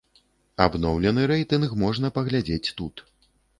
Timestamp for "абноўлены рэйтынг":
0.65-1.77